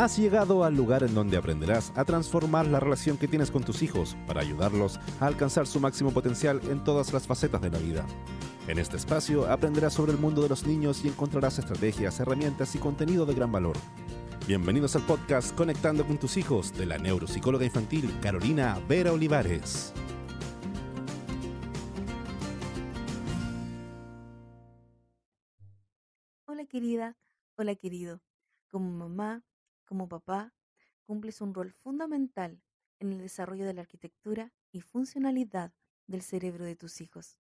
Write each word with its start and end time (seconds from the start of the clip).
Has 0.00 0.16
llegado 0.16 0.64
al 0.64 0.74
lugar 0.74 1.02
en 1.02 1.14
donde 1.14 1.36
aprenderás 1.36 1.92
a 1.94 2.06
transformar 2.06 2.66
la 2.66 2.80
relación 2.80 3.18
que 3.18 3.28
tienes 3.28 3.50
con 3.50 3.62
tus 3.62 3.82
hijos 3.82 4.16
para 4.26 4.40
ayudarlos 4.40 4.98
a 5.20 5.26
alcanzar 5.26 5.66
su 5.66 5.78
máximo 5.78 6.10
potencial 6.10 6.58
en 6.70 6.82
todas 6.82 7.12
las 7.12 7.26
facetas 7.26 7.60
de 7.60 7.68
la 7.68 7.78
vida. 7.78 8.06
En 8.66 8.78
este 8.78 8.96
espacio 8.96 9.46
aprenderás 9.52 9.92
sobre 9.92 10.12
el 10.12 10.18
mundo 10.18 10.40
de 10.40 10.48
los 10.48 10.66
niños 10.66 11.04
y 11.04 11.08
encontrarás 11.08 11.58
estrategias, 11.58 12.18
herramientas 12.18 12.74
y 12.74 12.78
contenido 12.78 13.26
de 13.26 13.34
gran 13.34 13.52
valor. 13.52 13.76
Bienvenidos 14.46 14.96
al 14.96 15.04
podcast 15.04 15.54
Conectando 15.54 16.06
con 16.06 16.16
tus 16.16 16.38
hijos 16.38 16.72
de 16.78 16.86
la 16.86 16.96
neuropsicóloga 16.96 17.66
infantil 17.66 18.10
Carolina 18.22 18.80
Vera 18.88 19.12
Olivares. 19.12 19.92
Hola 26.46 26.64
querida, 26.64 27.18
hola 27.58 27.74
querido. 27.74 28.22
Como 28.70 28.90
mamá, 28.92 29.44
como 29.90 30.08
papá, 30.08 30.54
cumples 31.02 31.40
un 31.40 31.52
rol 31.52 31.72
fundamental 31.72 32.62
en 33.00 33.12
el 33.12 33.18
desarrollo 33.18 33.66
de 33.66 33.74
la 33.74 33.80
arquitectura 33.80 34.52
y 34.70 34.82
funcionalidad 34.82 35.72
del 36.06 36.22
cerebro 36.22 36.64
de 36.64 36.76
tus 36.76 37.00
hijos, 37.00 37.40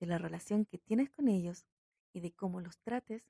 de 0.00 0.06
la 0.06 0.16
relación 0.16 0.64
que 0.64 0.78
tienes 0.78 1.10
con 1.10 1.28
ellos 1.28 1.66
y 2.14 2.20
de 2.20 2.32
cómo 2.32 2.62
los 2.62 2.78
trates, 2.78 3.22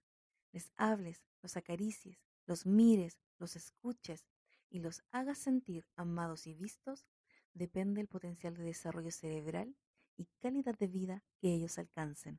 les 0.53 0.71
hables, 0.77 1.25
los 1.43 1.57
acaricies, 1.57 2.23
los 2.47 2.65
mires, 2.65 3.19
los 3.41 3.57
escuches 3.57 4.25
y 4.71 4.79
los 4.79 5.03
hagas 5.11 5.39
sentir 5.39 5.85
amados 5.97 6.47
y 6.47 6.55
vistos, 6.55 7.09
depende 7.55 8.01
el 8.01 8.07
potencial 8.07 8.55
de 8.55 8.63
desarrollo 8.63 9.11
cerebral 9.11 9.75
y 10.17 10.27
calidad 10.39 10.79
de 10.79 10.87
vida 10.87 11.25
que 11.41 11.53
ellos 11.53 11.77
alcancen. 11.77 12.39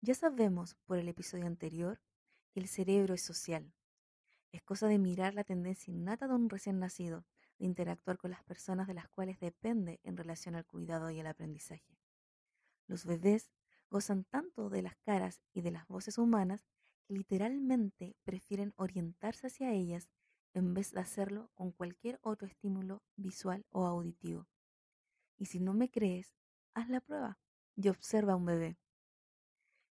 Ya 0.00 0.14
sabemos 0.14 0.74
por 0.86 0.98
el 0.98 1.08
episodio 1.08 1.46
anterior 1.46 2.00
que 2.50 2.58
el 2.58 2.66
cerebro 2.66 3.14
es 3.14 3.22
social. 3.22 3.72
Es 4.52 4.62
cosa 4.62 4.88
de 4.88 4.98
mirar 4.98 5.34
la 5.34 5.44
tendencia 5.44 5.92
innata 5.92 6.26
de 6.26 6.34
un 6.34 6.48
recién 6.48 6.78
nacido 6.78 7.24
de 7.58 7.66
interactuar 7.66 8.16
con 8.18 8.30
las 8.30 8.42
personas 8.44 8.86
de 8.86 8.94
las 8.94 9.08
cuales 9.08 9.38
depende 9.40 10.00
en 10.04 10.16
relación 10.16 10.54
al 10.54 10.64
cuidado 10.64 11.10
y 11.10 11.20
el 11.20 11.26
aprendizaje. 11.26 11.98
Los 12.86 13.04
bebés 13.04 13.50
gozan 13.90 14.24
tanto 14.24 14.70
de 14.70 14.82
las 14.82 14.96
caras 14.98 15.40
y 15.52 15.60
de 15.60 15.70
las 15.70 15.86
voces 15.86 16.18
humanas 16.18 16.64
que 17.04 17.14
literalmente 17.14 18.16
prefieren 18.24 18.72
orientarse 18.76 19.46
hacia 19.46 19.72
ellas 19.72 20.08
en 20.54 20.74
vez 20.74 20.92
de 20.92 21.00
hacerlo 21.00 21.50
con 21.54 21.72
cualquier 21.72 22.18
otro 22.22 22.48
estímulo 22.48 23.02
visual 23.16 23.66
o 23.70 23.86
auditivo. 23.86 24.46
Y 25.36 25.46
si 25.46 25.60
no 25.60 25.74
me 25.74 25.90
crees, 25.90 26.32
haz 26.74 26.88
la 26.88 27.00
prueba 27.00 27.38
y 27.76 27.88
observa 27.88 28.32
a 28.32 28.36
un 28.36 28.46
bebé. 28.46 28.78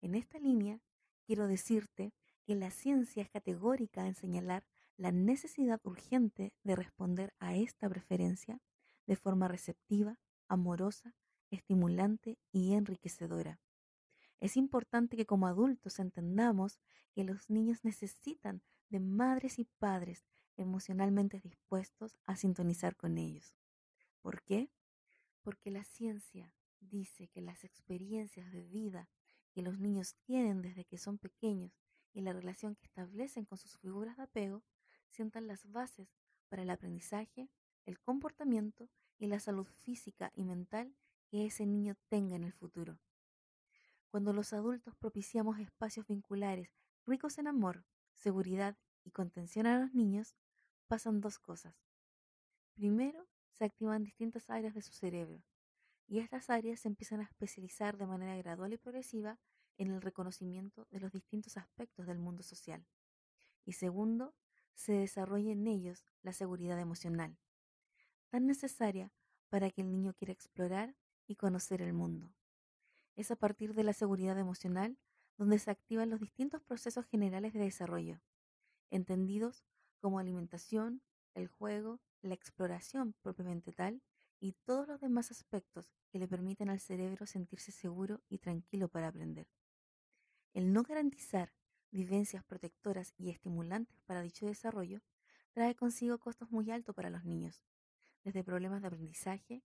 En 0.01 0.15
esta 0.15 0.39
línea, 0.39 0.81
quiero 1.25 1.47
decirte 1.47 2.13
que 2.49 2.55
la 2.55 2.71
ciencia 2.71 3.21
es 3.21 3.29
categórica 3.29 4.07
en 4.07 4.15
señalar 4.15 4.65
la 4.97 5.11
necesidad 5.11 5.79
urgente 5.83 6.51
de 6.63 6.75
responder 6.75 7.31
a 7.37 7.55
esta 7.55 7.87
preferencia 7.87 8.59
de 9.05 9.15
forma 9.15 9.47
receptiva, 9.47 10.17
amorosa, 10.47 11.13
estimulante 11.51 12.39
y 12.51 12.73
enriquecedora. 12.73 13.59
Es 14.39 14.57
importante 14.57 15.15
que 15.15 15.27
como 15.27 15.45
adultos 15.45 15.99
entendamos 15.99 16.79
que 17.13 17.23
los 17.23 17.51
niños 17.51 17.83
necesitan 17.83 18.63
de 18.89 18.99
madres 18.99 19.59
y 19.59 19.65
padres 19.65 20.25
emocionalmente 20.57 21.39
dispuestos 21.41 22.17
a 22.25 22.35
sintonizar 22.35 22.95
con 22.95 23.19
ellos. 23.19 23.53
¿Por 24.23 24.41
qué? 24.41 24.71
Porque 25.43 25.69
la 25.69 25.83
ciencia 25.83 26.51
dice 26.79 27.27
que 27.27 27.41
las 27.41 27.63
experiencias 27.63 28.51
de 28.51 28.63
vida 28.63 29.07
que 29.51 29.61
los 29.61 29.77
niños 29.77 30.15
tienen 30.23 30.63
desde 30.63 30.85
que 30.85 30.97
son 30.97 31.19
pequeños 31.19 31.79
y 32.13 32.21
la 32.21 32.33
relación 32.33 32.75
que 32.75 32.85
establecen 32.85 33.45
con 33.45 33.57
sus 33.57 33.77
figuras 33.77 34.17
de 34.17 34.23
apego 34.23 34.63
sientan 35.09 35.47
las 35.47 35.69
bases 35.71 36.09
para 36.49 36.63
el 36.63 36.69
aprendizaje, 36.69 37.49
el 37.85 37.99
comportamiento 37.99 38.89
y 39.17 39.27
la 39.27 39.39
salud 39.39 39.67
física 39.77 40.31
y 40.35 40.45
mental 40.45 40.95
que 41.27 41.45
ese 41.45 41.65
niño 41.65 41.95
tenga 42.07 42.35
en 42.35 42.43
el 42.43 42.53
futuro. 42.53 42.99
Cuando 44.09 44.33
los 44.33 44.53
adultos 44.53 44.95
propiciamos 44.95 45.59
espacios 45.59 46.07
vinculares 46.07 46.73
ricos 47.05 47.37
en 47.37 47.47
amor, 47.47 47.85
seguridad 48.13 48.77
y 49.03 49.11
contención 49.11 49.67
a 49.67 49.79
los 49.79 49.93
niños, 49.93 50.35
pasan 50.87 51.21
dos 51.21 51.39
cosas. 51.39 51.75
Primero, 52.73 53.27
se 53.51 53.65
activan 53.65 54.03
distintas 54.03 54.49
áreas 54.49 54.73
de 54.73 54.81
su 54.81 54.93
cerebro, 54.93 55.43
y 56.07 56.19
estas 56.19 56.49
áreas 56.49 56.79
se 56.79 56.87
empiezan 56.87 57.19
a 57.19 57.23
especializar 57.23 57.97
de 57.97 58.07
manera 58.07 58.35
gradual 58.37 58.73
y 58.73 58.77
progresiva 58.77 59.37
en 59.79 59.91
el 59.91 60.01
reconocimiento 60.01 60.85
de 60.91 60.99
los 60.99 61.11
distintos 61.11 61.57
aspectos 61.57 62.05
del 62.05 62.19
mundo 62.19 62.43
social. 62.43 62.85
Y 63.65 63.73
segundo, 63.73 64.35
se 64.75 64.93
desarrolla 64.93 65.51
en 65.51 65.67
ellos 65.67 66.05
la 66.21 66.33
seguridad 66.33 66.79
emocional, 66.79 67.37
tan 68.29 68.45
necesaria 68.45 69.11
para 69.49 69.71
que 69.71 69.81
el 69.81 69.89
niño 69.89 70.13
quiera 70.13 70.33
explorar 70.33 70.95
y 71.27 71.35
conocer 71.35 71.81
el 71.81 71.93
mundo. 71.93 72.31
Es 73.15 73.31
a 73.31 73.35
partir 73.35 73.73
de 73.73 73.83
la 73.83 73.93
seguridad 73.93 74.37
emocional 74.37 74.97
donde 75.37 75.59
se 75.59 75.71
activan 75.71 76.09
los 76.09 76.19
distintos 76.19 76.61
procesos 76.61 77.05
generales 77.05 77.53
de 77.53 77.59
desarrollo, 77.59 78.21
entendidos 78.91 79.63
como 79.99 80.19
alimentación, 80.19 81.01
el 81.33 81.47
juego, 81.47 81.99
la 82.21 82.33
exploración 82.33 83.15
propiamente 83.21 83.71
tal 83.71 84.01
y 84.39 84.53
todos 84.65 84.87
los 84.87 84.99
demás 84.99 85.31
aspectos 85.31 85.91
que 86.09 86.19
le 86.19 86.27
permiten 86.27 86.69
al 86.69 86.79
cerebro 86.79 87.25
sentirse 87.25 87.71
seguro 87.71 88.21
y 88.29 88.39
tranquilo 88.39 88.89
para 88.89 89.07
aprender. 89.07 89.47
El 90.53 90.73
no 90.73 90.83
garantizar 90.83 91.53
vivencias 91.91 92.43
protectoras 92.43 93.13
y 93.17 93.29
estimulantes 93.29 94.01
para 94.05 94.21
dicho 94.21 94.45
desarrollo 94.45 95.01
trae 95.51 95.75
consigo 95.75 96.19
costos 96.19 96.51
muy 96.51 96.71
altos 96.71 96.95
para 96.95 97.09
los 97.09 97.23
niños, 97.23 97.63
desde 98.23 98.43
problemas 98.43 98.81
de 98.81 98.87
aprendizaje, 98.87 99.63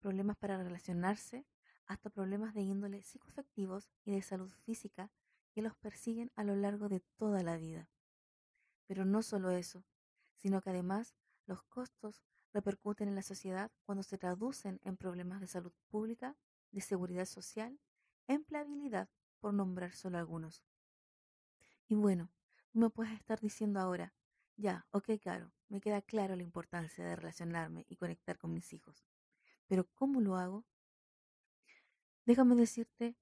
problemas 0.00 0.36
para 0.36 0.62
relacionarse, 0.62 1.46
hasta 1.86 2.10
problemas 2.10 2.54
de 2.54 2.62
índole 2.62 3.02
psicoafectivos 3.02 3.90
y 4.04 4.12
de 4.12 4.22
salud 4.22 4.50
física 4.64 5.10
que 5.52 5.62
los 5.62 5.76
persiguen 5.76 6.32
a 6.34 6.44
lo 6.44 6.56
largo 6.56 6.88
de 6.88 7.00
toda 7.16 7.42
la 7.42 7.56
vida. 7.56 7.88
Pero 8.86 9.04
no 9.04 9.22
solo 9.22 9.50
eso, 9.50 9.84
sino 10.34 10.60
que 10.62 10.70
además 10.70 11.14
los 11.46 11.62
costos 11.64 12.22
repercuten 12.52 13.08
en 13.08 13.14
la 13.14 13.22
sociedad 13.22 13.70
cuando 13.84 14.02
se 14.02 14.18
traducen 14.18 14.80
en 14.84 14.96
problemas 14.96 15.40
de 15.40 15.46
salud 15.46 15.72
pública, 15.88 16.36
de 16.70 16.80
seguridad 16.80 17.26
social, 17.26 17.78
empleabilidad, 18.26 19.08
por 19.44 19.52
nombrar 19.52 19.92
solo 19.92 20.16
algunos. 20.16 20.64
Y 21.86 21.96
bueno, 21.96 22.30
me 22.72 22.88
puedes 22.88 23.12
estar 23.12 23.38
diciendo 23.38 23.78
ahora, 23.78 24.14
ya, 24.56 24.86
ok, 24.90 25.20
claro, 25.20 25.52
me 25.68 25.82
queda 25.82 26.00
claro 26.00 26.34
la 26.34 26.42
importancia 26.42 27.04
de 27.04 27.14
relacionarme 27.14 27.84
y 27.86 27.96
conectar 27.96 28.38
con 28.38 28.54
mis 28.54 28.72
hijos. 28.72 29.04
Pero 29.66 29.84
¿cómo 29.92 30.22
lo 30.22 30.36
hago? 30.36 30.64
Déjame 32.24 32.54
decirte 32.54 33.18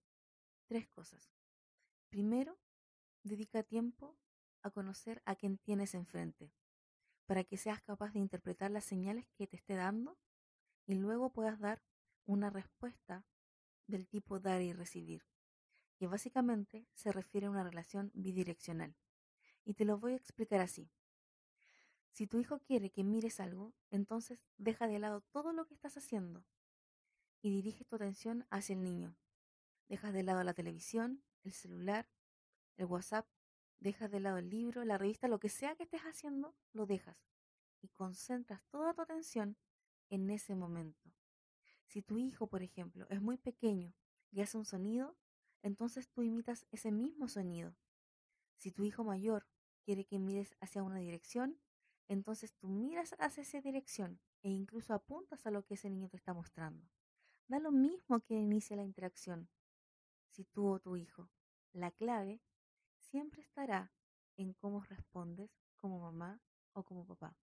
tres 0.66 0.86
cosas. 0.86 1.32
Primero, 2.08 2.56
dedica 3.24 3.64
tiempo 3.64 4.16
a 4.62 4.70
conocer 4.70 5.22
a 5.24 5.34
quien 5.34 5.58
tienes 5.58 5.92
enfrente 5.92 6.52
para 7.26 7.42
que 7.42 7.56
seas 7.56 7.82
capaz 7.82 8.12
de 8.12 8.20
interpretar 8.20 8.70
las 8.70 8.84
señales 8.84 9.26
que 9.34 9.48
te 9.48 9.56
esté 9.56 9.74
dando 9.74 10.16
y 10.86 10.94
luego 10.94 11.32
puedas 11.32 11.58
dar 11.58 11.82
una 12.26 12.48
respuesta 12.48 13.26
del 13.88 14.06
tipo 14.06 14.38
dar 14.38 14.62
y 14.62 14.72
recibir, 14.72 15.24
que 16.02 16.08
básicamente 16.08 16.84
se 16.94 17.12
refiere 17.12 17.46
a 17.46 17.50
una 17.50 17.62
relación 17.62 18.10
bidireccional. 18.12 18.96
Y 19.64 19.74
te 19.74 19.84
lo 19.84 20.00
voy 20.00 20.14
a 20.14 20.16
explicar 20.16 20.60
así. 20.60 20.90
Si 22.10 22.26
tu 22.26 22.40
hijo 22.40 22.58
quiere 22.58 22.90
que 22.90 23.04
mires 23.04 23.38
algo, 23.38 23.72
entonces 23.88 24.40
deja 24.56 24.88
de 24.88 24.98
lado 24.98 25.20
todo 25.30 25.52
lo 25.52 25.64
que 25.64 25.74
estás 25.74 25.96
haciendo 25.96 26.44
y 27.40 27.50
dirige 27.50 27.84
tu 27.84 27.94
atención 27.94 28.48
hacia 28.50 28.74
el 28.74 28.82
niño. 28.82 29.14
Dejas 29.86 30.12
de 30.12 30.24
lado 30.24 30.42
la 30.42 30.54
televisión, 30.54 31.22
el 31.44 31.52
celular, 31.52 32.10
el 32.78 32.86
WhatsApp 32.86 33.28
Dejas 33.78 34.10
de 34.10 34.18
lado 34.18 34.38
el 34.38 34.50
libro, 34.50 34.84
la 34.84 34.98
revista, 34.98 35.28
lo 35.28 35.38
que 35.38 35.50
sea 35.50 35.76
que 35.76 35.84
estés 35.84 36.02
haciendo, 36.02 36.56
lo 36.72 36.84
dejas 36.84 37.16
y 37.80 37.90
concentras 37.90 38.64
toda 38.70 38.92
tu 38.92 39.02
atención 39.02 39.56
en 40.08 40.30
ese 40.30 40.56
momento. 40.56 41.12
Si 41.86 42.02
tu 42.02 42.18
hijo, 42.18 42.48
por 42.48 42.64
ejemplo, 42.64 43.06
es 43.08 43.22
muy 43.22 43.38
pequeño 43.38 43.94
y 44.32 44.40
hace 44.40 44.58
un 44.58 44.64
sonido, 44.64 45.16
entonces 45.62 46.08
tú 46.08 46.22
imitas 46.22 46.66
ese 46.70 46.92
mismo 46.92 47.28
sonido. 47.28 47.74
Si 48.56 48.70
tu 48.70 48.84
hijo 48.84 49.04
mayor 49.04 49.46
quiere 49.84 50.04
que 50.04 50.18
mires 50.18 50.54
hacia 50.60 50.82
una 50.82 50.98
dirección, 50.98 51.58
entonces 52.08 52.54
tú 52.54 52.68
miras 52.68 53.14
hacia 53.18 53.42
esa 53.42 53.60
dirección 53.60 54.20
e 54.42 54.50
incluso 54.50 54.94
apuntas 54.94 55.46
a 55.46 55.50
lo 55.50 55.64
que 55.64 55.74
ese 55.74 55.88
niño 55.88 56.08
te 56.08 56.16
está 56.16 56.34
mostrando. 56.34 56.86
Da 57.48 57.58
lo 57.58 57.70
mismo 57.70 58.20
que 58.20 58.34
inicia 58.34 58.76
la 58.76 58.84
interacción. 58.84 59.48
Si 60.28 60.44
tú 60.44 60.68
o 60.68 60.80
tu 60.80 60.96
hijo. 60.96 61.30
La 61.72 61.90
clave 61.90 62.40
siempre 62.98 63.40
estará 63.40 63.92
en 64.36 64.52
cómo 64.54 64.80
respondes 64.82 65.50
como 65.76 66.00
mamá 66.00 66.40
o 66.72 66.82
como 66.82 67.06
papá. 67.06 67.36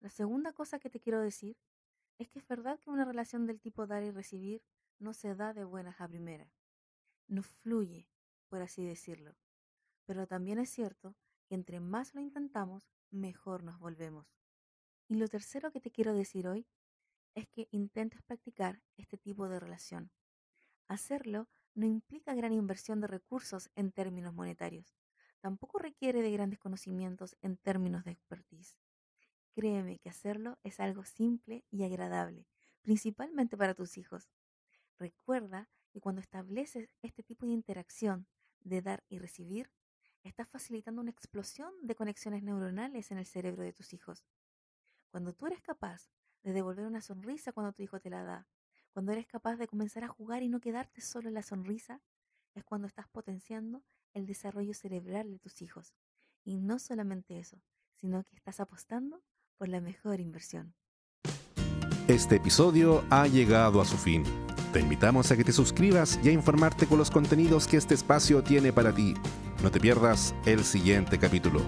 La 0.00 0.10
segunda 0.10 0.52
cosa 0.52 0.78
que 0.78 0.90
te 0.90 1.00
quiero 1.00 1.20
decir 1.20 1.56
es 2.18 2.28
que 2.28 2.38
es 2.38 2.46
verdad 2.46 2.78
que 2.78 2.90
una 2.90 3.04
relación 3.04 3.46
del 3.46 3.60
tipo 3.60 3.86
dar 3.86 4.02
y 4.02 4.10
recibir 4.10 4.62
no 4.98 5.12
se 5.12 5.34
da 5.34 5.52
de 5.52 5.64
buenas 5.64 6.00
a 6.00 6.08
primeras, 6.08 6.52
no 7.26 7.42
fluye, 7.42 8.08
por 8.48 8.62
así 8.62 8.84
decirlo. 8.84 9.36
Pero 10.06 10.26
también 10.26 10.58
es 10.58 10.70
cierto 10.70 11.16
y 11.48 11.54
entre 11.54 11.80
más 11.80 12.14
lo 12.14 12.20
intentamos, 12.20 12.88
mejor 13.10 13.62
nos 13.62 13.78
volvemos. 13.78 14.26
Y 15.08 15.16
lo 15.16 15.28
tercero 15.28 15.70
que 15.70 15.80
te 15.80 15.90
quiero 15.90 16.14
decir 16.14 16.48
hoy 16.48 16.66
es 17.34 17.48
que 17.48 17.68
intentes 17.70 18.22
practicar 18.22 18.80
este 18.96 19.18
tipo 19.18 19.48
de 19.48 19.60
relación. 19.60 20.10
Hacerlo 20.88 21.48
no 21.74 21.86
implica 21.86 22.34
gran 22.34 22.52
inversión 22.52 23.00
de 23.00 23.06
recursos 23.06 23.70
en 23.74 23.90
términos 23.90 24.34
monetarios. 24.34 24.94
Tampoco 25.40 25.78
requiere 25.78 26.22
de 26.22 26.30
grandes 26.30 26.58
conocimientos 26.58 27.36
en 27.42 27.56
términos 27.56 28.04
de 28.04 28.12
expertise. 28.12 28.78
Créeme 29.54 29.98
que 29.98 30.08
hacerlo 30.08 30.58
es 30.62 30.80
algo 30.80 31.04
simple 31.04 31.64
y 31.70 31.84
agradable, 31.84 32.46
principalmente 32.82 33.56
para 33.56 33.74
tus 33.74 33.98
hijos. 33.98 34.30
Recuerda 34.98 35.68
que 35.90 36.00
cuando 36.00 36.20
estableces 36.20 36.94
este 37.02 37.22
tipo 37.22 37.46
de 37.46 37.52
interacción 37.52 38.26
de 38.60 38.82
dar 38.82 39.04
y 39.08 39.18
recibir, 39.18 39.70
estás 40.22 40.48
facilitando 40.48 41.00
una 41.00 41.10
explosión 41.10 41.72
de 41.82 41.94
conexiones 41.94 42.42
neuronales 42.42 43.10
en 43.10 43.18
el 43.18 43.26
cerebro 43.26 43.62
de 43.62 43.72
tus 43.72 43.92
hijos. 43.92 44.24
Cuando 45.10 45.32
tú 45.32 45.46
eres 45.46 45.60
capaz 45.60 46.10
de 46.42 46.52
devolver 46.52 46.86
una 46.86 47.00
sonrisa 47.00 47.52
cuando 47.52 47.72
tu 47.72 47.82
hijo 47.82 48.00
te 48.00 48.10
la 48.10 48.24
da, 48.24 48.48
cuando 48.92 49.12
eres 49.12 49.26
capaz 49.26 49.56
de 49.56 49.66
comenzar 49.66 50.04
a 50.04 50.08
jugar 50.08 50.42
y 50.42 50.48
no 50.48 50.60
quedarte 50.60 51.00
solo 51.00 51.28
en 51.28 51.34
la 51.34 51.42
sonrisa, 51.42 52.00
es 52.54 52.64
cuando 52.64 52.86
estás 52.86 53.08
potenciando 53.08 53.82
el 54.12 54.26
desarrollo 54.26 54.74
cerebral 54.74 55.30
de 55.30 55.38
tus 55.38 55.60
hijos. 55.62 55.94
Y 56.44 56.60
no 56.60 56.78
solamente 56.78 57.38
eso, 57.38 57.60
sino 57.96 58.22
que 58.24 58.36
estás 58.36 58.60
apostando 58.60 59.22
por 59.56 59.68
la 59.68 59.80
mejor 59.80 60.20
inversión. 60.20 60.74
Este 62.06 62.36
episodio 62.36 63.04
ha 63.10 63.26
llegado 63.26 63.80
a 63.80 63.84
su 63.84 63.96
fin. 63.96 64.43
Te 64.74 64.80
invitamos 64.80 65.30
a 65.30 65.36
que 65.36 65.44
te 65.44 65.52
suscribas 65.52 66.18
y 66.24 66.30
a 66.30 66.32
informarte 66.32 66.86
con 66.86 66.98
los 66.98 67.08
contenidos 67.08 67.68
que 67.68 67.76
este 67.76 67.94
espacio 67.94 68.42
tiene 68.42 68.72
para 68.72 68.92
ti. 68.92 69.14
No 69.62 69.70
te 69.70 69.78
pierdas 69.78 70.34
el 70.46 70.64
siguiente 70.64 71.16
capítulo. 71.16 71.60